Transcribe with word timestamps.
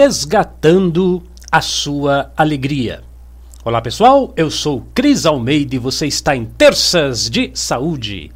resgatando 0.00 1.24
a 1.50 1.60
sua 1.60 2.30
alegria. 2.36 3.02
Olá 3.64 3.82
pessoal, 3.82 4.32
eu 4.36 4.48
sou 4.48 4.86
Cris 4.94 5.26
Almeida 5.26 5.74
e 5.74 5.78
você 5.78 6.06
está 6.06 6.36
em 6.36 6.44
Terças 6.44 7.28
de 7.28 7.50
Saúde. 7.52 8.30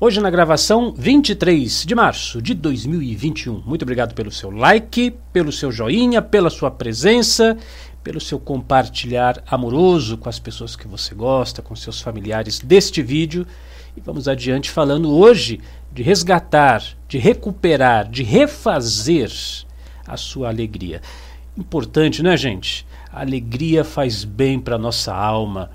Hoje 0.00 0.20
na 0.20 0.28
gravação 0.28 0.92
23 0.92 1.84
de 1.86 1.94
março 1.94 2.42
de 2.42 2.52
2021. 2.52 3.62
Muito 3.64 3.82
obrigado 3.82 4.12
pelo 4.12 4.32
seu 4.32 4.50
like, 4.50 5.14
pelo 5.32 5.52
seu 5.52 5.70
joinha, 5.70 6.20
pela 6.20 6.50
sua 6.50 6.68
presença, 6.68 7.56
pelo 8.02 8.20
seu 8.20 8.40
compartilhar 8.40 9.40
amoroso 9.46 10.18
com 10.18 10.28
as 10.28 10.40
pessoas 10.40 10.74
que 10.74 10.88
você 10.88 11.14
gosta, 11.14 11.62
com 11.62 11.76
seus 11.76 12.00
familiares 12.00 12.58
deste 12.58 13.02
vídeo. 13.02 13.46
E 13.96 14.00
vamos 14.00 14.26
adiante 14.26 14.68
falando 14.68 15.14
hoje 15.14 15.60
de 15.92 16.02
resgatar, 16.02 16.82
de 17.06 17.18
recuperar, 17.18 18.10
de 18.10 18.24
refazer 18.24 19.30
a 20.06 20.16
sua 20.16 20.48
alegria. 20.48 21.00
Importante, 21.56 22.22
né, 22.22 22.36
gente? 22.36 22.86
A 23.12 23.20
alegria 23.20 23.84
faz 23.84 24.24
bem 24.24 24.58
para 24.58 24.76
nossa 24.76 25.14
alma, 25.14 25.70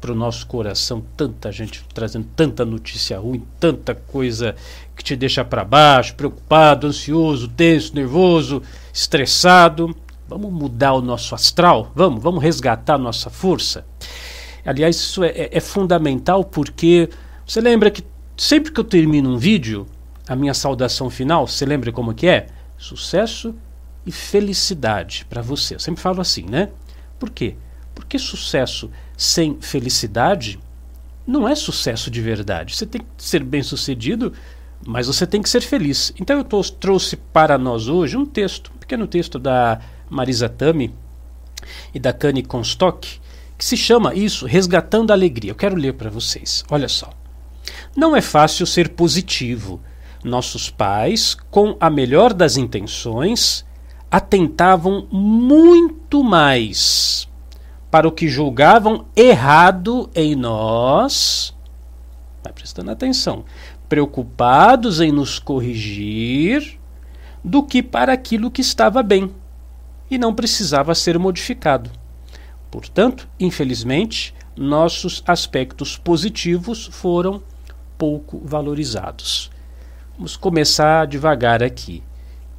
para 0.00 0.12
o 0.12 0.14
nosso 0.14 0.46
coração. 0.46 1.02
Tanta 1.16 1.50
gente 1.50 1.84
trazendo 1.92 2.26
tanta 2.36 2.64
notícia 2.64 3.18
ruim, 3.18 3.42
tanta 3.58 3.94
coisa 3.94 4.54
que 4.96 5.02
te 5.02 5.16
deixa 5.16 5.44
para 5.44 5.64
baixo, 5.64 6.14
preocupado, 6.14 6.86
ansioso, 6.86 7.48
tenso, 7.48 7.94
nervoso, 7.94 8.62
estressado. 8.92 9.96
Vamos 10.28 10.52
mudar 10.52 10.92
o 10.92 11.02
nosso 11.02 11.34
astral? 11.34 11.90
Vamos, 11.94 12.22
vamos 12.22 12.42
resgatar 12.42 12.94
a 12.94 12.98
nossa 12.98 13.28
força. 13.28 13.84
Aliás, 14.64 14.96
isso 14.96 15.24
é, 15.24 15.28
é, 15.30 15.48
é 15.52 15.60
fundamental 15.60 16.44
porque 16.44 17.10
você 17.46 17.60
lembra 17.60 17.90
que 17.90 18.04
sempre 18.36 18.72
que 18.72 18.80
eu 18.80 18.84
termino 18.84 19.34
um 19.34 19.36
vídeo, 19.36 19.86
a 20.28 20.36
minha 20.36 20.54
saudação 20.54 21.10
final, 21.10 21.46
você 21.46 21.66
lembra 21.66 21.90
como 21.92 22.14
que 22.14 22.26
é? 22.26 22.46
Sucesso 22.78 23.54
e 24.06 24.12
felicidade 24.12 25.26
para 25.28 25.42
você. 25.42 25.74
Eu 25.74 25.80
sempre 25.80 26.00
falo 26.00 26.20
assim, 26.20 26.44
né? 26.48 26.70
Por 27.18 27.30
quê? 27.30 27.56
Porque 27.94 28.18
sucesso 28.18 28.90
sem 29.16 29.58
felicidade 29.60 30.58
não 31.26 31.48
é 31.48 31.54
sucesso 31.54 32.10
de 32.10 32.20
verdade. 32.20 32.76
Você 32.76 32.86
tem 32.86 33.00
que 33.00 33.06
ser 33.16 33.42
bem 33.42 33.62
sucedido, 33.62 34.32
mas 34.86 35.06
você 35.06 35.26
tem 35.26 35.40
que 35.40 35.48
ser 35.48 35.62
feliz. 35.62 36.12
Então 36.20 36.36
eu 36.38 36.44
trouxe 36.44 37.16
para 37.16 37.56
nós 37.56 37.88
hoje 37.88 38.16
um 38.16 38.26
texto, 38.26 38.70
um 38.74 38.78
pequeno 38.78 39.06
texto 39.06 39.38
da 39.38 39.80
Marisa 40.10 40.48
Tami 40.48 40.94
e 41.94 41.98
da 41.98 42.12
Kani 42.12 42.42
Constock, 42.42 43.20
que 43.56 43.64
se 43.64 43.76
chama 43.76 44.14
isso 44.14 44.46
Resgatando 44.46 45.10
a 45.10 45.14
Alegria. 45.14 45.52
Eu 45.52 45.56
quero 45.56 45.76
ler 45.76 45.94
para 45.94 46.10
vocês. 46.10 46.64
Olha 46.70 46.88
só. 46.88 47.10
Não 47.96 48.14
é 48.14 48.20
fácil 48.20 48.66
ser 48.66 48.90
positivo. 48.90 49.80
Nossos 50.22 50.70
pais, 50.70 51.36
com 51.50 51.76
a 51.78 51.88
melhor 51.90 52.32
das 52.32 52.56
intenções, 52.56 53.64
atentavam 54.10 55.06
muito 55.10 56.22
mais 56.22 57.28
para 57.90 58.08
o 58.08 58.12
que 58.12 58.28
julgavam 58.28 59.06
errado 59.14 60.10
em 60.14 60.34
nós. 60.34 61.54
Vai 62.42 62.52
prestando 62.52 62.90
atenção. 62.90 63.44
Preocupados 63.88 65.00
em 65.00 65.12
nos 65.12 65.38
corrigir, 65.38 66.78
do 67.44 67.62
que 67.62 67.82
para 67.82 68.12
aquilo 68.12 68.50
que 68.50 68.62
estava 68.62 69.02
bem 69.02 69.30
e 70.10 70.16
não 70.16 70.34
precisava 70.34 70.94
ser 70.94 71.18
modificado. 71.18 71.90
Portanto, 72.70 73.28
infelizmente, 73.38 74.34
nossos 74.56 75.22
aspectos 75.26 75.96
positivos 75.96 76.86
foram 76.86 77.42
pouco 77.98 78.40
valorizados. 78.44 79.50
Vamos 80.16 80.36
começar 80.36 81.06
devagar 81.06 81.62
aqui. 81.62 82.02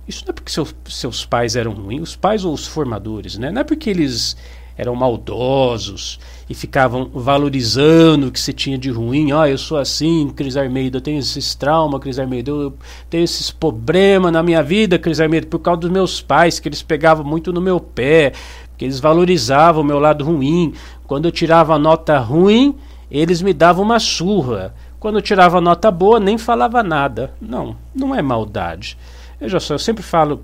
Isso 0.07 0.23
não 0.25 0.31
é 0.31 0.33
porque 0.33 0.51
seu, 0.51 0.67
seus 0.87 1.25
pais 1.25 1.55
eram 1.55 1.71
ruins, 1.71 2.09
os 2.09 2.15
pais 2.15 2.45
ou 2.45 2.53
os 2.53 2.67
formadores, 2.67 3.37
né? 3.37 3.51
Não 3.51 3.61
é 3.61 3.63
porque 3.63 3.89
eles 3.89 4.37
eram 4.77 4.95
maldosos 4.95 6.19
e 6.49 6.53
ficavam 6.53 7.09
valorizando 7.13 8.27
o 8.27 8.31
que 8.31 8.39
você 8.39 8.51
tinha 8.51 8.77
de 8.77 8.89
ruim. 8.89 9.31
Ah, 9.31 9.49
eu 9.49 9.57
sou 9.57 9.77
assim, 9.77 10.29
Cris 10.35 10.57
Armeida, 10.57 10.97
eu 10.97 11.01
tenho 11.01 11.19
esses 11.19 11.55
traumas, 11.55 12.01
Cris 12.01 12.19
Armeida, 12.19 12.51
eu 12.51 12.73
tenho 13.09 13.23
esses 13.23 13.49
problemas 13.49 14.31
na 14.31 14.43
minha 14.43 14.61
vida, 14.61 14.99
Cris 14.99 15.19
Armeida, 15.19 15.47
por 15.47 15.59
causa 15.59 15.81
dos 15.81 15.89
meus 15.89 16.21
pais, 16.21 16.59
que 16.59 16.67
eles 16.67 16.81
pegavam 16.81 17.25
muito 17.25 17.53
no 17.53 17.61
meu 17.61 17.79
pé, 17.79 18.33
que 18.77 18.85
eles 18.85 18.99
valorizavam 18.99 19.81
o 19.81 19.85
meu 19.85 19.99
lado 19.99 20.25
ruim. 20.25 20.73
Quando 21.07 21.25
eu 21.25 21.31
tirava 21.31 21.79
nota 21.79 22.19
ruim, 22.19 22.75
eles 23.09 23.41
me 23.41 23.53
davam 23.53 23.83
uma 23.83 23.99
surra. 23.99 24.73
Quando 24.99 25.19
eu 25.19 25.21
tirava 25.21 25.61
nota 25.61 25.89
boa, 25.89 26.19
nem 26.19 26.37
falava 26.37 26.83
nada. 26.83 27.33
Não, 27.39 27.75
não 27.93 28.13
é 28.13 28.21
maldade. 28.21 28.97
Veja 29.39 29.59
só, 29.59 29.75
eu 29.75 29.79
sempre 29.79 30.03
falo 30.03 30.43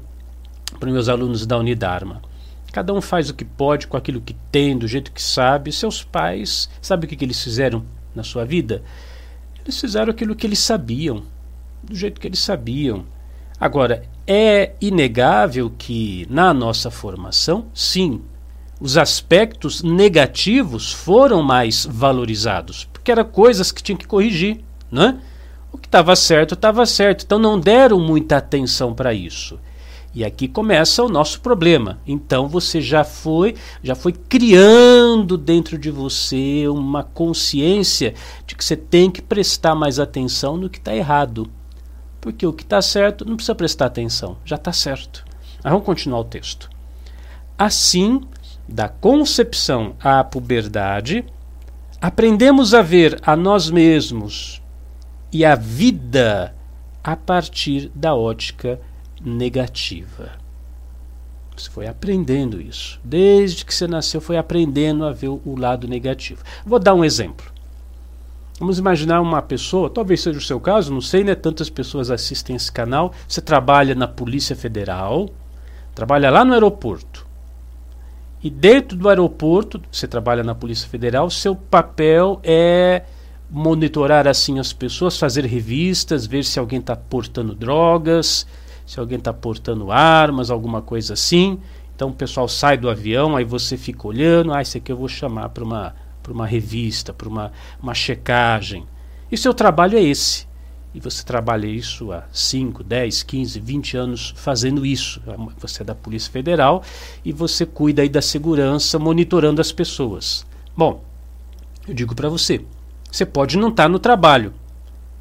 para 0.80 0.88
os 0.88 0.94
meus 0.94 1.10
alunos 1.10 1.46
da 1.46 1.58
Unidarma. 1.58 2.22
Cada 2.72 2.94
um 2.94 3.02
faz 3.02 3.30
o 3.30 3.34
que 3.34 3.44
pode 3.44 3.88
com 3.88 3.98
aquilo 3.98 4.22
que 4.22 4.34
tem, 4.52 4.78
do 4.78 4.88
jeito 4.88 5.12
que 5.12 5.22
sabe. 5.22 5.72
Seus 5.72 6.04
pais, 6.04 6.70
sabe 6.82 7.06
o 7.06 7.10
que, 7.10 7.16
que 7.16 7.26
eles 7.26 7.42
fizeram 7.44 7.84
na 8.16 8.24
sua 8.24 8.46
vida? 8.46 8.82
Eles 9.64 9.80
fizeram 9.80 10.12
aquilo 10.12 10.36
que 10.36 10.48
eles 10.48 10.60
sabiam, 10.60 11.24
do 11.84 11.96
jeito 11.96 12.20
que 12.20 12.28
eles 12.28 12.40
sabiam. 12.40 13.06
Agora, 13.60 14.04
é 14.26 14.74
inegável 14.82 15.72
que 15.78 16.26
na 16.30 16.54
nossa 16.54 16.90
formação, 16.90 17.68
sim, 17.74 18.22
os 18.80 18.98
aspectos 18.98 19.84
negativos 19.84 20.92
foram 20.92 21.44
mais 21.44 21.86
valorizados, 21.86 22.86
porque 22.92 23.12
eram 23.12 23.26
coisas 23.26 23.72
que 23.72 23.84
tinham 23.84 23.98
que 23.98 24.08
corrigir, 24.08 24.62
né? 24.92 25.20
O 25.72 25.78
que 25.78 25.88
estava 25.88 26.16
certo, 26.16 26.54
estava 26.54 26.86
certo. 26.86 27.24
Então 27.24 27.40
não 27.40 27.60
deram 27.60 28.00
muita 28.00 28.38
atenção 28.38 28.94
para 28.94 29.14
isso. 29.14 29.60
E 30.14 30.26
aqui 30.26 30.48
começa 30.48 31.02
o 31.02 31.10
nosso 31.10 31.40
problema. 31.40 32.00
Então 32.06 32.48
você 32.48 32.82
já 32.82 33.04
foi, 33.04 33.56
já 33.82 33.96
foi 33.96 34.12
criando 34.12 35.38
dentro 35.38 35.78
de 35.78 35.90
você 35.90 36.68
uma 36.68 37.04
consciência 37.04 38.14
de 38.46 38.56
que 38.56 38.66
você 38.66 38.76
tem 38.76 39.10
que 39.10 39.22
prestar 39.22 39.74
mais 39.74 40.00
atenção 40.00 40.58
no 40.58 40.70
que 40.70 40.80
está 40.80 40.94
errado. 40.94 41.50
Porque 42.20 42.46
o 42.46 42.52
que 42.52 42.64
está 42.64 42.82
certo 42.82 43.26
não 43.26 43.36
precisa 43.36 43.56
prestar 43.56 43.86
atenção, 43.86 44.38
já 44.44 44.58
está 44.58 44.74
certo. 44.74 45.24
Mas 45.64 45.72
vamos 45.72 45.86
continuar 45.86 46.20
o 46.20 46.26
texto. 46.26 46.70
Assim, 47.58 48.22
da 48.68 48.90
concepção 48.90 49.96
à 50.00 50.24
puberdade, 50.24 51.24
aprendemos 52.02 52.74
a 52.74 52.82
ver 52.82 53.20
a 53.26 53.36
nós 53.36 53.70
mesmos 53.70 54.61
e 55.32 55.46
a 55.46 55.56
vida 55.56 56.54
a 57.04 57.16
partir 57.16 57.92
da 57.96 58.14
ótica 58.14 58.80
negativa. 59.24 60.32
Você 61.56 61.70
foi 61.70 61.88
aprendendo 61.88 62.60
isso. 62.60 63.00
Desde 63.04 63.66
que 63.66 63.74
você 63.74 63.88
nasceu, 63.88 64.20
foi 64.20 64.38
aprendendo 64.38 65.06
a 65.06 65.12
ver 65.12 65.28
o 65.28 65.56
lado 65.58 65.88
negativo. 65.88 66.44
Vou 66.66 66.80
dar 66.80 66.94
um 66.94 67.06
exemplo. 67.06 67.52
Vamos 68.60 68.78
imaginar 68.78 69.22
uma 69.22 69.42
pessoa, 69.42 69.90
talvez 69.90 70.22
seja 70.22 70.38
o 70.38 70.42
seu 70.42 70.60
caso, 70.60 70.94
não 70.94 71.02
sei, 71.02 71.24
né? 71.24 71.34
Tantas 71.34 71.70
pessoas 71.70 72.12
assistem 72.12 72.56
esse 72.56 72.72
canal. 72.72 73.12
Você 73.28 73.42
trabalha 73.42 73.96
na 73.96 74.08
Polícia 74.08 74.56
Federal, 74.56 75.30
trabalha 75.96 76.30
lá 76.30 76.46
no 76.46 76.54
aeroporto. 76.54 77.26
E 78.44 78.50
dentro 78.50 78.98
do 78.98 79.10
aeroporto, 79.10 79.82
você 79.92 80.08
trabalha 80.08 80.44
na 80.44 80.54
Polícia 80.54 80.88
Federal, 80.88 81.30
seu 81.30 81.56
papel 81.56 82.40
é 82.44 83.04
monitorar 83.52 84.28
assim 84.28 84.60
as 84.60 84.72
pessoas, 84.72 85.18
fazer 85.18 85.46
revistas, 85.46 86.26
ver 86.26 86.46
se 86.46 86.58
alguém 86.58 86.80
está 86.80 86.96
portando 86.96 87.54
drogas, 87.54 88.48
se 88.88 88.98
alguém 88.98 89.18
está 89.18 89.34
portando 89.34 89.92
armas, 89.92 90.50
alguma 90.50 90.82
coisa 90.82 91.14
assim. 91.14 91.60
Então 91.94 92.10
o 92.10 92.14
pessoal 92.14 92.48
sai 92.48 92.78
do 92.78 92.90
avião, 92.90 93.36
aí 93.36 93.44
você 93.44 93.76
fica 93.76 94.08
olhando, 94.08 94.54
ah, 94.54 94.62
esse 94.62 94.78
aqui 94.78 94.92
eu 94.92 94.98
vou 94.98 95.10
chamar 95.10 95.50
para 95.50 95.64
uma, 95.66 95.94
uma 96.30 96.48
revista, 96.48 97.14
para 97.14 97.28
uma, 97.28 97.52
uma 97.84 97.94
checagem. 97.94 98.86
E 99.30 99.38
seu 99.38 99.54
trabalho 99.54 99.98
é 99.98 100.02
esse. 100.02 100.48
E 100.94 101.00
você 101.00 101.24
trabalha 101.24 101.68
isso 101.68 102.12
há 102.12 102.24
5, 102.32 102.84
10, 102.84 103.24
15, 103.24 103.60
20 103.60 103.98
anos 103.98 104.34
fazendo 104.36 104.86
isso. 104.86 105.22
Você 105.60 105.84
é 105.84 105.86
da 105.86 105.96
Polícia 105.96 106.32
Federal 106.32 106.84
e 107.24 107.32
você 107.32 107.66
cuida 107.66 108.02
aí 108.02 108.10
da 108.10 108.22
segurança, 108.22 108.98
monitorando 108.98 109.62
as 109.62 109.72
pessoas. 109.72 110.46
Bom, 110.76 111.04
eu 111.88 111.94
digo 111.94 112.14
para 112.14 112.30
você, 112.30 112.66
você 113.12 113.26
pode 113.26 113.58
não 113.58 113.70
estar 113.70 113.84
tá 113.84 113.90
no 113.90 114.00
trabalho. 114.00 114.54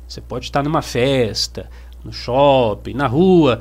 Você 0.06 0.20
pode 0.20 0.46
estar 0.46 0.60
tá 0.60 0.62
numa 0.62 0.82
festa, 0.82 1.68
no 2.04 2.12
shopping, 2.12 2.94
na 2.94 3.06
rua. 3.06 3.60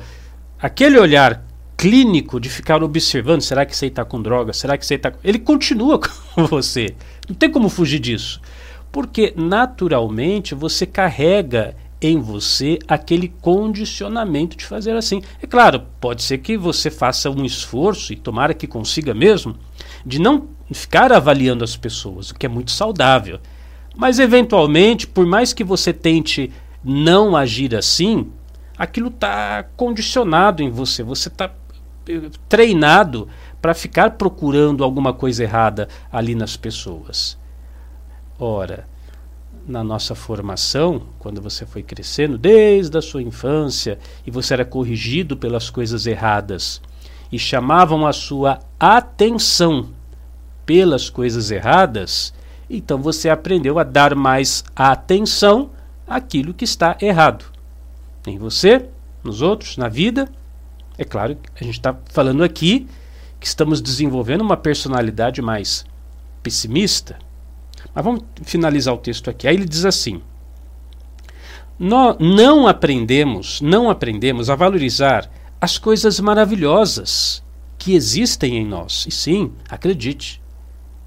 Aquele 0.60 0.98
olhar 0.98 1.44
clínico 1.76 2.38
de 2.38 2.48
ficar 2.48 2.82
observando, 2.82 3.40
será 3.40 3.64
que 3.64 3.76
você 3.76 3.86
está 3.86 4.04
com 4.04 4.20
droga? 4.20 4.52
Será 4.52 4.76
que 4.76 4.84
você 4.86 4.96
está 4.96 5.12
Ele 5.24 5.38
continua 5.38 5.98
com 6.34 6.46
você. 6.46 6.94
Não 7.28 7.34
tem 7.34 7.50
como 7.50 7.68
fugir 7.68 7.98
disso. 7.98 8.40
Porque 8.92 9.32
naturalmente 9.36 10.54
você 10.54 10.84
carrega 10.86 11.76
em 12.02 12.18
você 12.18 12.78
aquele 12.88 13.28
condicionamento 13.28 14.56
de 14.56 14.64
fazer 14.64 14.96
assim. 14.96 15.22
É 15.42 15.46
claro, 15.46 15.82
pode 16.00 16.22
ser 16.22 16.38
que 16.38 16.56
você 16.56 16.90
faça 16.90 17.30
um 17.30 17.44
esforço 17.44 18.12
e 18.12 18.16
tomara 18.16 18.54
que 18.54 18.66
consiga 18.66 19.12
mesmo 19.12 19.54
de 20.04 20.18
não 20.18 20.48
ficar 20.72 21.12
avaliando 21.12 21.62
as 21.62 21.76
pessoas, 21.76 22.30
o 22.30 22.34
que 22.34 22.46
é 22.46 22.48
muito 22.48 22.70
saudável. 22.70 23.38
Mas 23.96 24.18
eventualmente, 24.18 25.06
por 25.06 25.26
mais 25.26 25.52
que 25.52 25.64
você 25.64 25.92
tente 25.92 26.50
não 26.82 27.36
agir 27.36 27.74
assim, 27.74 28.30
aquilo 28.78 29.08
está 29.08 29.64
condicionado 29.76 30.62
em 30.62 30.70
você. 30.70 31.02
Você 31.02 31.28
está 31.28 31.50
treinado 32.48 33.28
para 33.60 33.74
ficar 33.74 34.12
procurando 34.12 34.82
alguma 34.82 35.12
coisa 35.12 35.42
errada 35.42 35.88
ali 36.10 36.34
nas 36.34 36.56
pessoas. 36.56 37.38
Ora, 38.38 38.88
na 39.66 39.84
nossa 39.84 40.14
formação, 40.14 41.02
quando 41.18 41.42
você 41.42 41.66
foi 41.66 41.82
crescendo, 41.82 42.38
desde 42.38 42.96
a 42.96 43.02
sua 43.02 43.22
infância, 43.22 43.98
e 44.26 44.30
você 44.30 44.54
era 44.54 44.64
corrigido 44.64 45.36
pelas 45.36 45.68
coisas 45.68 46.06
erradas, 46.06 46.80
e 47.30 47.38
chamavam 47.38 48.06
a 48.06 48.12
sua 48.12 48.60
atenção 48.78 49.90
pelas 50.64 51.10
coisas 51.10 51.50
erradas, 51.50 52.32
então 52.70 53.02
você 53.02 53.28
aprendeu 53.28 53.78
a 53.78 53.82
dar 53.82 54.14
mais 54.14 54.62
atenção 54.76 55.70
àquilo 56.06 56.54
que 56.54 56.64
está 56.64 56.96
errado. 57.00 57.44
Em 58.26 58.38
você, 58.38 58.88
nos 59.24 59.42
outros, 59.42 59.76
na 59.76 59.88
vida. 59.88 60.30
É 60.96 61.04
claro 61.04 61.36
que 61.36 61.50
a 61.60 61.64
gente 61.64 61.78
está 61.78 61.96
falando 62.10 62.44
aqui 62.44 62.86
que 63.40 63.46
estamos 63.46 63.80
desenvolvendo 63.80 64.42
uma 64.42 64.56
personalidade 64.56 65.42
mais 65.42 65.84
pessimista. 66.42 67.18
Mas 67.94 68.04
vamos 68.04 68.22
finalizar 68.42 68.94
o 68.94 68.98
texto 68.98 69.30
aqui. 69.30 69.48
Aí 69.48 69.56
ele 69.56 69.64
diz 69.64 69.84
assim: 69.84 70.22
Nós 71.78 72.16
não 72.20 72.68
aprendemos, 72.68 73.60
não 73.60 73.90
aprendemos 73.90 74.50
a 74.50 74.54
valorizar 74.54 75.30
as 75.60 75.78
coisas 75.78 76.20
maravilhosas 76.20 77.42
que 77.78 77.94
existem 77.94 78.58
em 78.58 78.66
nós. 78.66 79.06
E 79.08 79.10
sim, 79.10 79.52
acredite. 79.68 80.40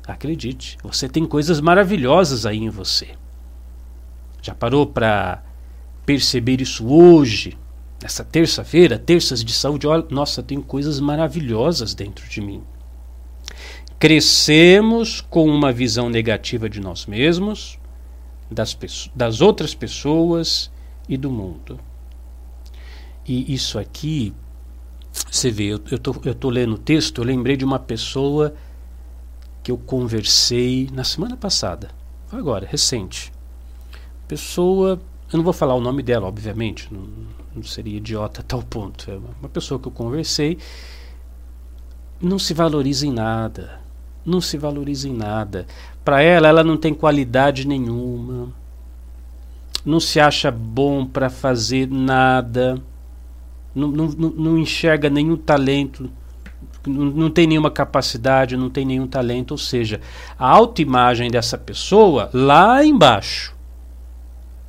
Acredite, 0.08 0.78
você 0.84 1.08
tem 1.08 1.26
coisas 1.26 1.62
maravilhosas 1.62 2.46
aí 2.46 2.58
em 2.58 2.70
você. 2.70 3.10
Já 4.42 4.54
parou 4.54 4.86
para 4.86 5.42
perceber 6.06 6.62
isso 6.62 6.86
hoje? 6.86 7.58
nessa 8.04 8.26
terça-feira, 8.26 9.00
terças 9.00 9.42
de 9.42 9.54
saúde, 9.54 9.88
olha, 9.88 10.06
nossa, 10.10 10.44
tem 10.44 10.62
coisas 10.62 11.00
maravilhosas 11.00 11.94
dentro 11.96 12.28
de 12.28 12.42
mim. 12.42 12.62
Crescemos 13.98 15.22
com 15.22 15.48
uma 15.48 15.72
visão 15.72 16.10
negativa 16.10 16.70
de 16.70 16.82
nós 16.82 17.06
mesmos, 17.06 17.80
das, 18.52 18.78
das 19.16 19.40
outras 19.40 19.74
pessoas 19.74 20.70
e 21.08 21.16
do 21.16 21.32
mundo. 21.32 21.80
E 23.26 23.54
isso 23.54 23.80
aqui, 23.80 24.34
você 25.32 25.50
vê, 25.50 25.70
eu 25.72 26.32
estou 26.32 26.52
lendo 26.52 26.76
o 26.76 26.78
texto, 26.78 27.22
eu 27.22 27.26
lembrei 27.26 27.56
de 27.56 27.64
uma 27.64 27.80
pessoa 27.80 28.54
que 29.64 29.72
eu 29.72 29.78
conversei 29.78 30.90
na 30.92 31.06
semana 31.06 31.38
passada, 31.38 31.90
agora, 32.32 32.68
recente. 32.70 33.32
Pessoa, 34.28 35.00
eu 35.32 35.38
não 35.38 35.44
vou 35.44 35.54
falar 35.54 35.74
o 35.74 35.82
nome 35.82 36.04
dela, 36.04 36.28
obviamente, 36.28 36.94
não, 36.94 37.08
não 37.56 37.64
seria 37.64 37.98
idiota 37.98 38.42
a 38.42 38.44
tal 38.44 38.62
ponto. 38.62 39.10
É 39.10 39.16
uma 39.40 39.50
pessoa 39.50 39.80
que 39.80 39.88
eu 39.88 39.92
conversei, 39.92 40.58
não 42.22 42.38
se 42.38 42.54
valoriza 42.54 43.08
em 43.08 43.12
nada. 43.12 43.82
Não 44.26 44.40
se 44.40 44.58
valoriza 44.58 45.10
em 45.10 45.14
nada. 45.14 45.66
Para 46.04 46.22
ela, 46.22 46.48
ela 46.48 46.64
não 46.64 46.78
tem 46.78 46.94
qualidade 46.94 47.68
nenhuma. 47.68 48.50
Não 49.86 50.00
se 50.00 50.20
acha 50.20 50.50
bom 50.50 51.06
para 51.06 51.30
fazer 51.30 51.90
nada. 51.90 52.82
Não, 53.76 53.90
não, 53.90 54.08
não 54.08 54.58
enxerga 54.58 55.10
nenhum 55.10 55.36
talento. 55.36 56.10
Não, 56.86 57.30
tem 57.30 57.48
nenhuma 57.48 57.72
capacidade, 57.72 58.58
não 58.58 58.70
tem 58.70 58.86
nenhum 58.86 59.08
talento. 59.08 59.52
Ou 59.52 59.58
seja, 59.58 60.02
a 60.38 60.48
autoimagem 60.48 61.32
dessa 61.32 61.58
pessoa 61.58 62.30
lá 62.34 62.84
embaixo, 62.84 63.56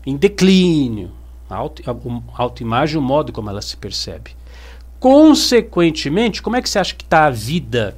em 0.07 0.17
declínio, 0.17 1.11
a 1.49 1.57
autoimagem, 2.37 2.99
o 2.99 3.03
modo 3.03 3.33
como 3.33 3.51
ela 3.51 3.63
se 3.63 3.77
percebe. 3.77 4.33
Consequentemente, 4.99 6.41
como 6.41 6.57
é 6.57 6.63
que 6.63 6.69
você 6.69 6.79
acha 6.79 6.95
que 6.95 7.05
está 7.05 7.27
a 7.27 7.31
vida, 7.31 7.97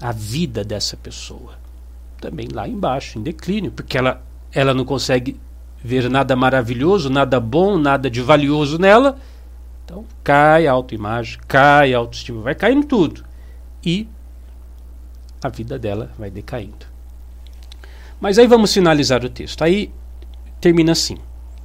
a 0.00 0.12
vida 0.12 0.62
dessa 0.62 0.96
pessoa? 0.96 1.54
Também 2.20 2.48
lá 2.52 2.68
embaixo, 2.68 3.18
em 3.18 3.22
declínio, 3.22 3.70
porque 3.70 3.98
ela, 3.98 4.22
ela 4.52 4.72
não 4.72 4.84
consegue 4.84 5.38
ver 5.82 6.08
nada 6.08 6.34
maravilhoso, 6.34 7.10
nada 7.10 7.38
bom, 7.40 7.78
nada 7.78 8.10
de 8.10 8.20
valioso 8.20 8.78
nela. 8.78 9.18
Então 9.86 10.04
cai 10.24 10.66
a 10.66 10.72
autoimagem, 10.72 11.38
cai 11.46 11.94
a 11.94 11.98
autoestima, 11.98 12.42
vai 12.42 12.56
caindo 12.56 12.84
tudo. 12.84 13.24
E 13.84 14.08
a 15.40 15.48
vida 15.48 15.78
dela 15.78 16.10
vai 16.18 16.28
decaindo. 16.28 16.86
Mas 18.20 18.36
aí 18.36 18.48
vamos 18.48 18.74
finalizar 18.74 19.24
o 19.24 19.30
texto. 19.30 19.62
Aí 19.62 19.92
termina 20.60 20.90
assim. 20.90 21.18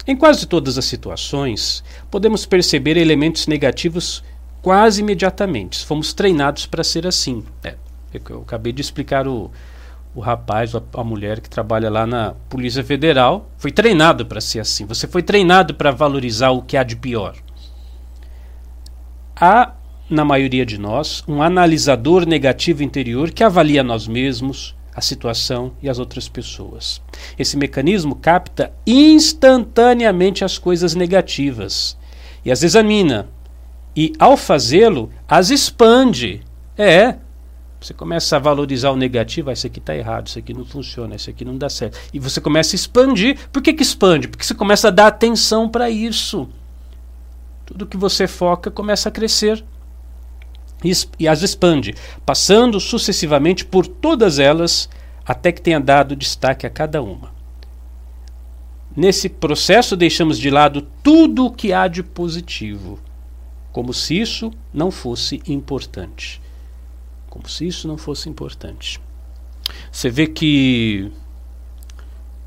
Em 0.06 0.16
quase 0.16 0.46
todas 0.46 0.78
as 0.78 0.86
situações, 0.86 1.84
podemos 2.12 2.46
perceber 2.46 2.96
elementos 2.96 3.48
negativos 3.48 4.24
quase 4.62 5.02
imediatamente. 5.02 5.84
Fomos 5.84 6.14
treinados 6.14 6.68
para 6.68 6.84
ser 6.84 7.08
assim. 7.08 7.44
É, 7.64 7.76
eu 8.30 8.42
acabei 8.42 8.72
de 8.72 8.82
explicar 8.82 9.28
o, 9.28 9.50
o 10.14 10.20
rapaz, 10.20 10.76
a, 10.76 10.82
a 10.94 11.04
mulher 11.04 11.40
que 11.40 11.50
trabalha 11.50 11.90
lá 11.90 12.06
na 12.06 12.36
Polícia 12.50 12.84
Federal, 12.84 13.50
foi 13.58 13.72
treinado 13.72 14.28
para 14.28 14.42
ser 14.42 14.60
assim. 14.60 14.86
Você 14.86 15.08
foi 15.08 15.24
treinado 15.24 15.74
para 15.74 15.90
valorizar 15.90 16.52
o 16.52 16.62
que 16.62 16.78
há 16.78 16.84
de 16.84 16.96
pior. 16.96 17.36
Há, 19.44 19.74
na 20.08 20.24
maioria 20.24 20.64
de 20.64 20.78
nós, 20.78 21.24
um 21.28 21.42
analisador 21.42 22.28
negativo 22.28 22.84
interior 22.84 23.32
que 23.32 23.44
avalia 23.44 23.82
nós 23.84 24.08
mesmos, 24.08 24.76
a 24.96 25.02
situação 25.02 25.72
e 25.82 25.90
as 25.90 25.98
outras 25.98 26.30
pessoas. 26.30 27.02
Esse 27.40 27.58
mecanismo 27.58 28.14
capta 28.14 28.72
instantaneamente 28.86 30.46
as 30.46 30.60
coisas 30.60 30.94
negativas 30.94 31.98
e 32.46 32.52
as 32.52 32.62
examina. 32.62 33.30
E 33.96 34.14
ao 34.20 34.38
fazê-lo, 34.38 35.10
as 35.28 35.50
expande. 35.50 36.42
É. 36.78 37.16
Você 37.80 37.96
começa 37.96 38.36
a 38.36 38.40
valorizar 38.40 38.92
o 38.92 38.96
negativo, 38.96 39.50
ah, 39.50 39.54
isso 39.54 39.66
aqui 39.66 39.80
está 39.80 39.96
errado, 39.96 40.28
isso 40.28 40.38
aqui 40.38 40.54
não 40.54 40.66
funciona, 40.66 41.16
isso 41.16 41.32
aqui 41.32 41.44
não 41.44 41.58
dá 41.58 41.68
certo. 41.68 41.98
E 42.14 42.20
você 42.20 42.40
começa 42.40 42.76
a 42.76 42.78
expandir. 42.78 43.40
Por 43.52 43.60
que, 43.60 43.74
que 43.74 43.82
expande? 43.82 44.28
Porque 44.28 44.46
você 44.46 44.54
começa 44.54 44.90
a 44.90 44.92
dar 44.92 45.08
atenção 45.08 45.68
para 45.68 45.90
isso. 45.90 46.48
Tudo 47.72 47.86
que 47.86 47.96
você 47.96 48.28
foca 48.28 48.70
começa 48.70 49.08
a 49.08 49.12
crescer 49.12 49.64
e 51.18 51.26
as 51.26 51.42
expande, 51.42 51.96
passando 52.26 52.82
sucessivamente 52.82 53.64
por 53.64 53.88
todas 53.88 54.40
elas 54.40 54.90
até 55.26 55.54
que 55.54 55.62
tenha 55.62 55.80
dado 55.80 56.14
destaque 56.14 56.68
a 56.68 56.70
cada 56.70 57.02
uma. 57.02 57.32
Nesse 58.94 59.30
processo, 59.30 59.96
deixamos 59.96 60.38
de 60.38 60.50
lado 60.50 60.86
tudo 61.02 61.46
o 61.46 61.52
que 61.52 61.72
há 61.72 61.88
de 61.88 62.04
positivo, 62.04 63.00
como 63.72 63.94
se 63.94 64.20
isso 64.20 64.52
não 64.74 64.92
fosse 64.92 65.42
importante. 65.48 66.42
Como 67.30 67.48
se 67.48 67.66
isso 67.66 67.88
não 67.88 67.98
fosse 67.98 68.28
importante. 68.28 69.00
Você 69.90 70.10
vê 70.10 70.28
que 70.28 71.10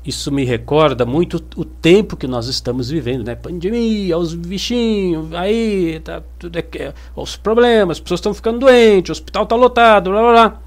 isso 0.05 0.31
me 0.31 0.45
recorda 0.45 1.05
muito 1.05 1.43
o 1.55 1.65
tempo 1.65 2.15
que 2.15 2.27
nós 2.27 2.47
estamos 2.47 2.89
vivendo, 2.89 3.25
né? 3.25 3.33
Pandemia, 3.33 4.17
os 4.17 4.35
bichinhos, 4.35 5.33
aí 5.33 5.99
tá 6.03 6.21
tudo 6.37 6.59
é, 6.59 6.93
os 7.15 7.35
problemas, 7.35 7.97
as 7.97 8.01
pessoas 8.01 8.19
estão 8.19 8.33
ficando 8.33 8.59
doentes, 8.59 9.09
o 9.09 9.11
hospital 9.13 9.43
está 9.43 9.55
lotado, 9.55 10.11
blá 10.11 10.21
blá 10.21 10.31
blá. 10.31 10.61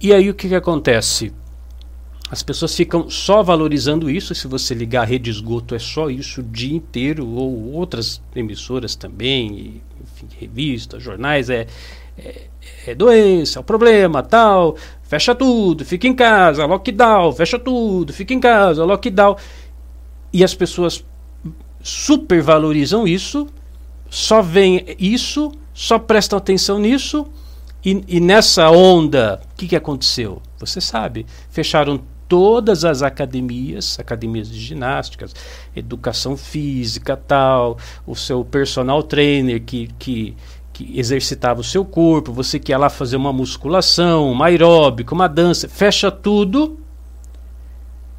E 0.00 0.14
aí 0.14 0.30
o 0.30 0.34
que, 0.34 0.48
que 0.48 0.54
acontece? 0.54 1.32
As 2.30 2.44
pessoas 2.44 2.76
ficam 2.76 3.10
só 3.10 3.42
valorizando 3.42 4.08
isso. 4.08 4.32
Se 4.36 4.46
você 4.46 4.72
ligar 4.72 5.02
a 5.02 5.04
rede 5.04 5.24
de 5.24 5.30
esgoto, 5.30 5.74
é 5.74 5.80
só 5.80 6.08
isso 6.08 6.40
o 6.40 6.44
dia 6.44 6.76
inteiro, 6.76 7.26
ou 7.26 7.72
outras 7.72 8.22
emissoras 8.36 8.94
também, 8.94 9.82
enfim, 10.00 10.28
revistas, 10.38 11.02
jornais, 11.02 11.50
é, 11.50 11.66
é, 12.16 12.42
é 12.86 12.94
doença, 12.94 13.58
é 13.58 13.60
o 13.60 13.64
problema, 13.64 14.22
tal 14.22 14.76
fecha 15.10 15.34
tudo, 15.34 15.84
fica 15.84 16.06
em 16.06 16.14
casa, 16.14 16.64
lockdown, 16.64 17.32
fecha 17.32 17.58
tudo, 17.58 18.12
fica 18.12 18.32
em 18.32 18.38
casa, 18.38 18.84
lockdown. 18.84 19.36
E 20.32 20.44
as 20.44 20.54
pessoas 20.54 21.04
supervalorizam 21.82 23.08
isso, 23.08 23.48
só 24.08 24.40
veem 24.40 24.86
isso, 25.00 25.50
só 25.74 25.98
prestam 25.98 26.38
atenção 26.38 26.78
nisso, 26.78 27.26
e, 27.84 28.04
e 28.06 28.20
nessa 28.20 28.70
onda, 28.70 29.42
o 29.50 29.56
que, 29.56 29.66
que 29.66 29.74
aconteceu? 29.74 30.40
Você 30.60 30.80
sabe, 30.80 31.26
fecharam 31.50 32.00
todas 32.28 32.84
as 32.84 33.02
academias, 33.02 33.98
academias 33.98 34.48
de 34.48 34.60
ginásticas, 34.60 35.34
educação 35.74 36.36
física, 36.36 37.16
tal, 37.16 37.76
o 38.06 38.14
seu 38.14 38.44
personal 38.44 39.02
trainer 39.02 39.60
que, 39.60 39.88
que 39.98 40.36
que 40.80 40.98
exercitava 40.98 41.60
o 41.60 41.64
seu 41.64 41.84
corpo, 41.84 42.32
você 42.32 42.58
que 42.58 42.72
ia 42.72 42.78
lá 42.78 42.88
fazer 42.88 43.16
uma 43.16 43.32
musculação, 43.32 44.32
uma 44.32 44.46
aeróbica, 44.46 45.14
uma 45.14 45.28
dança, 45.28 45.68
fecha 45.68 46.10
tudo. 46.10 46.78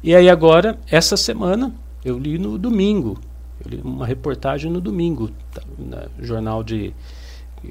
E 0.02 0.14
aí 0.14 0.30
agora, 0.30 0.78
essa 0.88 1.16
semana, 1.16 1.74
eu 2.04 2.18
li 2.18 2.38
no 2.38 2.56
domingo, 2.58 3.18
eu 3.64 3.70
li 3.70 3.80
uma 3.82 4.06
reportagem 4.06 4.70
no 4.70 4.80
domingo, 4.80 5.30
tá, 5.52 5.62
no 5.76 6.24
jornal 6.24 6.62
de 6.62 6.94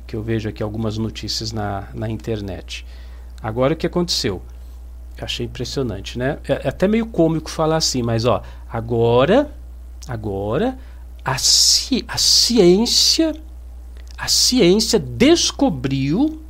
que 0.07 0.15
eu 0.15 0.21
vejo 0.21 0.47
aqui 0.47 0.63
algumas 0.63 0.97
notícias 0.97 1.51
na, 1.51 1.87
na 1.93 2.09
internet. 2.09 2.85
Agora 3.41 3.73
o 3.73 3.77
que 3.77 3.87
aconteceu? 3.87 4.41
Eu 5.17 5.25
achei 5.25 5.45
impressionante, 5.45 6.17
né? 6.17 6.37
É, 6.47 6.61
é 6.65 6.67
até 6.67 6.87
meio 6.87 7.05
cômico 7.05 7.49
falar 7.49 7.77
assim, 7.77 8.01
mas 8.01 8.25
ó, 8.25 8.41
agora, 8.69 9.51
agora 10.07 10.77
a, 11.23 11.37
ci 11.37 12.03
a 12.07 12.17
ciência 12.17 13.33
A 14.21 14.27
ciência 14.27 14.99
descobriu 14.99 16.43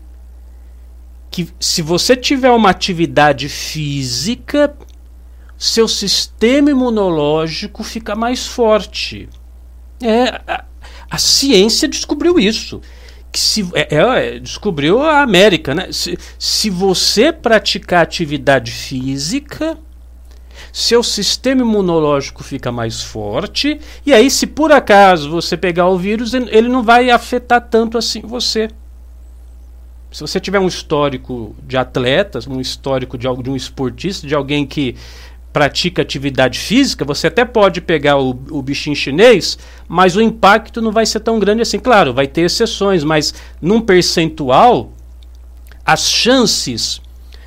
que 1.29 1.47
se 1.57 1.81
você 1.81 2.17
tiver 2.17 2.51
uma 2.51 2.69
atividade 2.69 3.47
física, 3.47 4.75
seu 5.57 5.87
sistema 5.87 6.69
imunológico 6.69 7.81
fica 7.81 8.13
mais 8.13 8.45
forte. 8.45 9.29
É, 10.03 10.41
a, 10.45 10.65
a 11.09 11.17
ciência 11.17 11.87
descobriu 11.87 12.37
isso. 12.37 12.81
Que 13.31 13.39
se, 13.39 13.65
é, 13.73 13.95
é, 13.95 14.39
descobriu 14.39 15.01
a 15.01 15.21
América, 15.21 15.73
né? 15.73 15.93
Se, 15.93 16.17
se 16.37 16.69
você 16.69 17.31
praticar 17.31 18.03
atividade 18.03 18.69
física, 18.69 19.77
seu 20.71 21.03
sistema 21.03 21.61
imunológico 21.61 22.43
fica 22.43 22.71
mais 22.71 23.01
forte, 23.01 23.79
e 24.05 24.13
aí, 24.13 24.29
se 24.31 24.47
por 24.47 24.71
acaso 24.71 25.29
você 25.29 25.57
pegar 25.57 25.87
o 25.87 25.97
vírus, 25.97 26.33
ele 26.33 26.69
não 26.69 26.83
vai 26.83 27.09
afetar 27.09 27.61
tanto 27.61 27.97
assim 27.97 28.21
você. 28.21 28.69
Se 30.11 30.21
você 30.21 30.39
tiver 30.39 30.59
um 30.59 30.67
histórico 30.67 31.55
de 31.65 31.77
atletas, 31.77 32.45
um 32.45 32.59
histórico 32.59 33.17
de, 33.17 33.27
de 33.41 33.49
um 33.49 33.55
esportista, 33.55 34.27
de 34.27 34.35
alguém 34.35 34.65
que 34.65 34.95
pratica 35.53 36.01
atividade 36.01 36.59
física, 36.59 37.05
você 37.05 37.27
até 37.27 37.45
pode 37.45 37.81
pegar 37.81 38.17
o, 38.17 38.29
o 38.51 38.61
bichinho 38.61 38.95
chinês, 38.95 39.57
mas 39.87 40.15
o 40.15 40.21
impacto 40.21 40.81
não 40.81 40.91
vai 40.91 41.05
ser 41.05 41.19
tão 41.21 41.39
grande 41.39 41.61
assim. 41.61 41.79
Claro, 41.79 42.13
vai 42.13 42.27
ter 42.27 42.41
exceções, 42.41 43.03
mas 43.03 43.33
num 43.61 43.81
percentual, 43.81 44.91
as 45.85 46.09
chances 46.09 47.01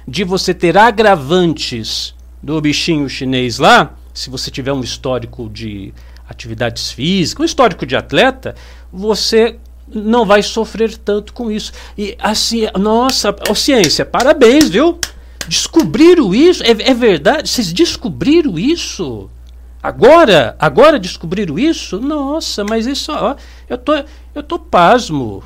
de 0.07 0.25
você 0.25 0.53
ter 0.53 0.77
agravantes 0.77 2.14
do 2.45 2.61
bichinho 2.61 3.09
chinês 3.09 3.59
lá, 3.59 3.95
se 4.13 4.29
você 4.29 4.51
tiver 4.51 4.73
um 4.73 4.83
histórico 4.83 5.49
de 5.49 5.95
atividades 6.29 6.91
físicas, 6.91 7.43
um 7.43 7.45
histórico 7.47 7.87
de 7.87 7.97
atleta, 7.97 8.55
você 8.93 9.57
não 9.89 10.27
vai 10.27 10.43
sofrer 10.43 10.97
tanto 10.99 11.33
com 11.33 11.51
isso. 11.51 11.73
E 11.97 12.17
assim, 12.19 12.67
nossa, 12.79 13.35
oh, 13.49 13.55
ciência, 13.55 14.05
parabéns, 14.05 14.69
viu? 14.69 14.99
Descobriram 15.49 16.35
isso? 16.35 16.63
É, 16.63 16.71
é 16.71 16.95
verdade? 16.95 17.49
Vocês 17.49 17.73
descobriram 17.73 18.59
isso? 18.59 19.31
Agora? 19.83 20.55
Agora 20.59 20.99
descobriram 20.99 21.59
isso? 21.59 21.99
Nossa, 21.99 22.63
mas 22.63 22.87
isso, 22.87 23.11
ó, 23.13 23.37
eu 23.69 23.79
tô, 23.79 23.93
eu 24.35 24.43
tô 24.43 24.59
pasmo. 24.59 25.43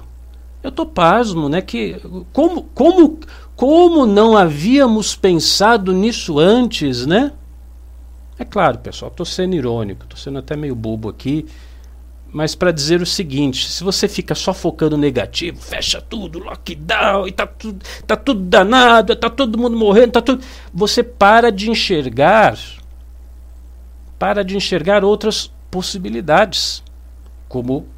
Eu 0.63 0.73
tô 0.73 0.85
pasmo, 0.85 1.49
né? 1.49 1.63
Que 1.63 1.97
como, 2.33 2.65
como, 2.75 3.21
como 3.59 4.07
não 4.07 4.37
havíamos 4.37 5.17
pensado 5.17 5.93
nisso 5.93 6.39
antes, 6.39 7.05
né? 7.05 7.33
É 8.39 8.45
claro, 8.45 8.79
pessoal, 8.79 9.11
estou 9.11 9.27
sendo 9.27 9.57
irônico, 9.57 10.05
estou 10.05 10.17
sendo 10.17 10.39
até 10.39 10.57
meio 10.57 10.77
bobo 10.77 11.09
aqui, 11.09 11.45
mas 12.33 12.55
para 12.55 12.71
dizer 12.71 13.03
o 13.03 13.07
seguinte: 13.07 13.69
se 13.69 13.83
você 13.83 14.07
fica 14.07 14.33
só 14.37 14.55
focando 14.55 14.97
no 14.97 15.03
negativo, 15.03 15.61
fecha 15.61 16.01
tudo, 16.01 16.39
lockdown, 16.39 17.27
e 17.27 17.33
tá 17.33 17.49
tudo, 17.49 17.85
tá 18.07 18.17
tudo 18.17 18.43
danado, 18.43 19.17
tá 19.17 19.29
todo 19.29 19.59
mundo 19.59 19.77
morrendo, 19.77 20.13
tá 20.13 20.23
tudo. 20.23 20.45
Você 20.73 21.03
para 21.03 21.51
de 21.51 21.69
enxergar, 21.69 22.57
para 24.21 24.45
de 24.45 24.57
enxergar 24.57 25.03
outras 25.03 25.53
possibilidades, 25.69 26.81
como 27.49 27.89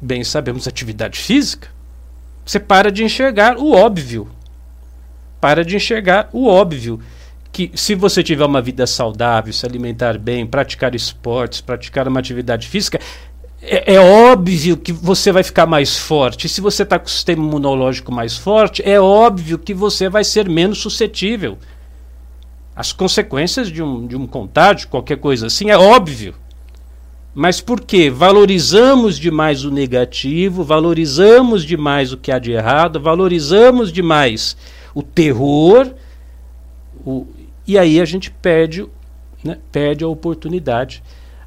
bem 0.00 0.22
sabemos, 0.22 0.68
atividade 0.68 1.18
física. 1.18 1.70
Você 2.44 2.60
para 2.60 2.92
de 2.92 3.02
enxergar 3.02 3.58
o 3.58 3.72
óbvio. 3.72 4.35
Para 5.46 5.64
de 5.64 5.76
enxergar 5.76 6.28
o 6.32 6.48
óbvio 6.48 6.98
que 7.52 7.70
se 7.76 7.94
você 7.94 8.20
tiver 8.20 8.44
uma 8.44 8.60
vida 8.60 8.84
saudável, 8.84 9.52
se 9.52 9.64
alimentar 9.64 10.18
bem, 10.18 10.44
praticar 10.44 10.92
esportes, 10.92 11.60
praticar 11.60 12.08
uma 12.08 12.18
atividade 12.18 12.66
física, 12.66 12.98
é, 13.62 13.94
é, 13.94 14.00
óbvio 14.00 14.76
que 14.76 14.92
você 14.92 15.30
vai 15.30 15.44
ficar 15.44 15.64
mais 15.64 15.96
forte. 15.96 16.48
Se 16.48 16.60
você 16.60 16.82
está 16.82 16.98
com 16.98 17.06
o 17.06 17.08
sistema 17.08 17.44
imunológico 17.44 18.10
mais 18.10 18.36
forte, 18.36 18.82
é 18.84 19.00
óbvio 19.00 19.56
que 19.56 19.72
você 19.72 20.08
vai 20.08 20.24
ser 20.24 20.48
menos 20.48 20.78
suscetível. 20.78 21.56
As 22.74 22.92
consequências 22.92 23.70
de 23.70 23.80
um, 23.80 24.04
de 24.04 24.16
um 24.16 24.26
contágio, 24.26 24.88
qualquer 24.88 25.18
coisa 25.18 25.46
assim, 25.46 25.70
é 25.70 25.78
óbvio. 25.78 26.34
Mas 27.32 27.60
por 27.60 27.82
quê? 27.82 28.10
Valorizamos 28.10 29.16
demais 29.16 29.64
o 29.64 29.70
negativo, 29.70 30.64
valorizamos 30.64 31.64
demais 31.64 32.12
o 32.12 32.16
que 32.16 32.32
há 32.32 32.40
de 32.40 32.50
errado, 32.50 32.98
valorizamos 32.98 33.92
demais 33.92 34.56
o 34.96 35.02
terror, 35.02 35.92
o, 37.04 37.26
e 37.66 37.78
aí 37.78 38.00
a 38.00 38.04
gente 38.06 38.30
perde, 38.30 38.88
né, 39.44 39.58
perde 39.70 40.02
a 40.02 40.08
oportunidade 40.08 41.02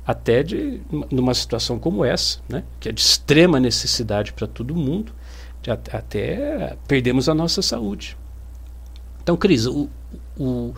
até 0.06 0.44
de 0.44 0.80
numa 1.10 1.34
situação 1.34 1.80
como 1.80 2.06
essa, 2.06 2.38
né, 2.48 2.64
que 2.80 2.90
é 2.90 2.92
de 2.92 3.02
extrema 3.02 3.60
necessidade 3.60 4.34
para 4.34 4.46
todo 4.46 4.76
mundo, 4.76 5.12
de, 5.64 5.72
até 5.72 6.78
perdemos 6.88 7.28
a 7.28 7.34
nossa 7.34 7.64
saúde. 7.64 8.16
Então, 9.24 9.36
Cris, 9.36 9.66
o, 9.66 9.90
o, 10.38 10.72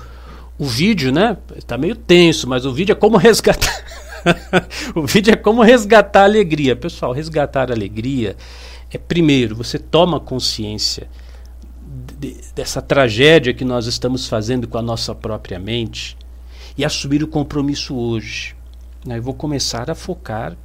o 0.57 0.65
vídeo, 0.65 1.11
né, 1.11 1.35
está 1.57 1.77
meio 1.77 1.97
tenso, 1.97 2.47
mas 2.47 2.65
o 2.65 2.71
vídeo 2.71 2.93
é 2.93 2.95
como 2.95 3.17
resgatar 3.17 3.83
o 4.95 5.05
vídeo 5.05 5.33
é 5.33 5.35
como 5.35 5.61
resgatar 5.61 6.21
a 6.21 6.23
alegria. 6.23 6.73
Pessoal, 6.73 7.11
resgatar 7.11 7.69
a 7.69 7.73
alegria 7.73 8.37
é 8.89 8.97
primeiro, 8.97 9.57
você 9.57 9.77
toma 9.77 10.21
consciência 10.21 11.09
de, 12.21 12.37
dessa 12.53 12.81
tragédia 12.81 13.51
que 13.51 13.65
nós 13.65 13.87
estamos 13.87 14.27
fazendo 14.27 14.67
com 14.67 14.77
a 14.77 14.81
nossa 14.81 15.15
própria 15.15 15.57
mente 15.57 16.15
e 16.77 16.85
assumir 16.85 17.23
o 17.23 17.27
compromisso 17.27 17.95
hoje 17.95 18.55
né, 19.03 19.17
eu 19.17 19.23
vou 19.23 19.33
começar 19.33 19.89
a 19.89 19.95
focar 19.95 20.55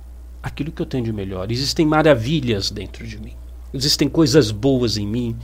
aquilo 0.42 0.70
que 0.70 0.82
eu 0.82 0.86
tenho 0.86 1.04
de 1.04 1.12
melhor. 1.12 1.50
Existem 1.50 1.86
maravilhas 1.86 2.70
dentro 2.70 3.06
de 3.06 3.18
mim. 3.18 3.32
Existem 3.72 4.08
coisas 4.08 4.50
boas 4.50 4.98
em 4.98 5.06
mim, 5.06 5.34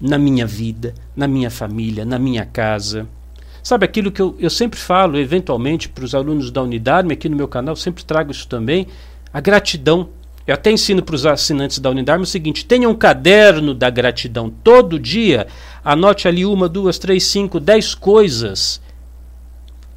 na 0.00 0.16
minha 0.16 0.46
vida, 0.46 0.94
na 1.16 1.26
minha 1.26 1.50
família, 1.50 2.04
na 2.04 2.18
minha 2.18 2.46
casa. 2.46 3.08
Sabe 3.62 3.84
aquilo 3.84 4.12
que 4.12 4.22
eu, 4.22 4.36
eu 4.38 4.48
sempre 4.48 4.78
falo, 4.78 5.18
eventualmente, 5.18 5.88
para 5.88 6.04
os 6.04 6.14
alunos 6.14 6.50
da 6.50 6.62
Unidarme, 6.62 7.12
aqui 7.12 7.28
no 7.28 7.36
meu 7.36 7.48
canal, 7.48 7.74
sempre 7.74 8.04
trago 8.04 8.30
isso 8.30 8.46
também, 8.46 8.86
a 9.32 9.40
gratidão. 9.40 10.08
Eu 10.48 10.54
até 10.54 10.72
ensino 10.72 11.02
para 11.02 11.14
os 11.14 11.26
assinantes 11.26 11.78
da 11.78 11.90
Unidarme 11.90 12.24
o 12.24 12.26
seguinte: 12.26 12.64
tenha 12.64 12.88
um 12.88 12.94
caderno 12.94 13.74
da 13.74 13.90
gratidão 13.90 14.48
todo 14.48 14.98
dia, 14.98 15.46
anote 15.84 16.26
ali 16.26 16.46
uma, 16.46 16.66
duas, 16.66 16.98
três, 16.98 17.24
cinco, 17.24 17.60
dez 17.60 17.94
coisas 17.94 18.80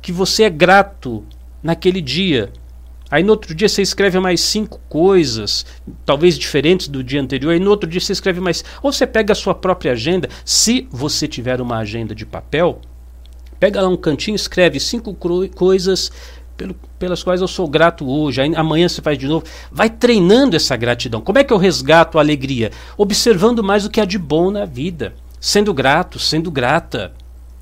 que 0.02 0.12
você 0.12 0.44
é 0.44 0.50
grato 0.50 1.24
naquele 1.64 2.02
dia. 2.02 2.52
Aí 3.10 3.24
no 3.24 3.32
outro 3.32 3.56
dia 3.56 3.70
você 3.70 3.82
escreve 3.82 4.20
mais 4.20 4.42
cinco 4.42 4.82
coisas, 4.90 5.66
talvez 6.06 6.38
diferentes 6.38 6.90
do 6.90 7.02
dia 7.02 7.22
anterior. 7.22 7.52
Aí 7.52 7.60
no 7.60 7.70
outro 7.70 7.90
dia 7.90 8.02
você 8.02 8.12
escreve 8.12 8.42
mais. 8.42 8.62
Ou 8.84 8.92
você 8.92 9.08
pega 9.08 9.32
a 9.32 9.36
sua 9.36 9.56
própria 9.56 9.94
agenda, 9.94 10.28
se 10.44 10.86
você 10.92 11.30
tiver 11.30 11.62
uma 11.62 11.78
agenda 11.78 12.14
de 12.14 12.26
papel, 12.26 12.82
pega 13.58 13.82
lá 13.82 13.88
um 13.88 13.96
cantinho, 13.96 14.36
escreve 14.36 14.82
cinco 14.82 15.16
coisas 15.56 16.12
pelo, 16.62 16.76
pelas 17.00 17.24
quais 17.24 17.42
eu 17.42 17.48
sou 17.48 17.68
grato 17.68 18.08
hoje. 18.08 18.40
Amanhã 18.56 18.88
você 18.88 19.02
faz 19.02 19.18
de 19.18 19.28
novo. 19.28 19.44
Vai 19.72 19.90
treinando 19.90 20.56
essa 20.56 20.78
gratidão. 20.78 21.20
Como 21.20 21.40
é 21.40 21.44
que 21.44 21.52
eu 21.52 21.58
resgato 21.58 22.20
a 22.20 22.22
alegria? 22.22 22.70
Observando 22.96 23.64
mais 23.64 23.84
o 23.84 23.90
que 23.90 24.00
há 24.00 24.06
de 24.06 24.20
bom 24.20 24.52
na 24.52 24.64
vida, 24.64 25.16
sendo 25.40 25.74
grato, 25.74 26.20
sendo 26.20 26.52
grata 26.52 27.14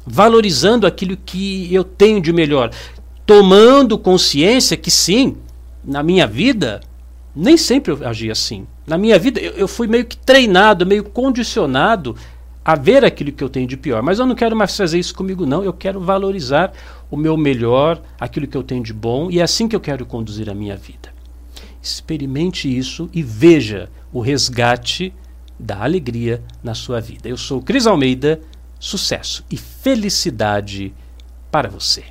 valorizando 0.06 0.88
aquilo 0.88 1.16
que 1.16 1.74
eu 1.74 1.84
tenho 1.84 2.20
de 2.20 2.34
melhor 2.34 2.72
tomando 3.30 3.96
consciência 3.96 4.76
que 4.76 4.90
sim, 4.90 5.38
na 5.84 6.02
minha 6.02 6.26
vida, 6.26 6.80
nem 7.36 7.56
sempre 7.58 7.92
eu 7.92 8.08
agi 8.08 8.32
assim. 8.32 8.66
Na 8.88 8.98
minha 8.98 9.20
vida, 9.20 9.40
eu, 9.40 9.52
eu 9.52 9.68
fui 9.68 9.86
meio 9.86 10.04
que 10.04 10.18
treinado, 10.18 10.84
meio 10.84 11.04
condicionado 11.04 12.16
a 12.64 12.76
ver 12.76 13.04
aquilo 13.04 13.32
que 13.32 13.44
eu 13.44 13.50
tenho 13.50 13.68
de 13.68 13.78
pior. 13.78 14.02
Mas 14.02 14.20
eu 14.20 14.26
não 14.26 14.36
quero 14.36 14.56
mais 14.56 14.76
fazer 14.76 15.00
isso 15.00 15.16
comigo, 15.16 15.46
não. 15.46 15.64
Eu 15.64 15.74
quero 15.74 16.00
valorizar 16.00 16.74
o 17.10 17.18
meu 17.18 17.36
melhor, 17.38 18.02
aquilo 18.20 18.48
que 18.48 18.58
eu 18.58 18.64
tenho 18.64 18.84
de 18.84 18.94
bom, 18.94 19.30
e 19.32 19.40
é 19.40 19.44
assim 19.44 19.68
que 19.68 19.76
eu 19.76 19.80
quero 19.80 20.06
conduzir 20.06 20.50
a 20.50 20.54
minha 20.54 20.76
vida. 20.76 21.14
Experimente 21.82 22.68
isso 22.68 23.10
e 23.14 23.24
veja 23.24 23.90
o 24.12 24.20
resgate 24.20 25.14
da 25.58 25.84
alegria 25.84 26.44
na 26.64 26.74
sua 26.74 27.00
vida. 27.00 27.28
Eu 27.28 27.38
sou 27.38 27.62
Cris 27.62 27.88
Almeida, 27.88 28.40
sucesso 28.80 29.44
e 29.50 29.58
felicidade 29.58 30.94
para 31.52 31.70
você. 31.70 32.04